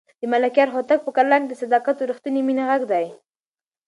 [0.21, 3.05] د ملکیار هوتک په کلام کې د صداقت او رښتونې مینې غږ دی.